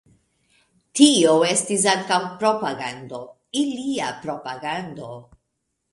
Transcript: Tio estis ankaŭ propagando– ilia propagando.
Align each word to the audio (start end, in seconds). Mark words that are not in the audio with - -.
Tio 0.99 1.33
estis 1.49 1.85
ankaŭ 1.93 2.19
propagando– 2.41 3.23
ilia 3.65 4.09
propagando. 4.25 5.13